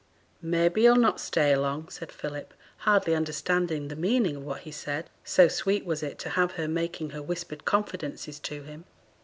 'Maybe, 0.41 0.81
he'll 0.81 0.95
not 0.95 1.19
stay 1.19 1.55
long,' 1.55 1.87
said 1.89 2.11
Philip, 2.11 2.55
hardly 2.77 3.13
understanding 3.13 3.87
the 3.87 3.95
meaning 3.95 4.37
of 4.37 4.41
what 4.43 4.61
he 4.61 4.71
said, 4.71 5.11
so 5.23 5.47
sweet 5.47 5.85
was 5.85 6.01
it 6.01 6.17
to 6.21 6.29
have 6.29 6.53
her 6.53 6.67
making 6.67 7.11
her 7.11 7.21
whispered 7.21 7.65
confidences 7.65 8.39
to 8.39 8.63
him. 8.63 8.85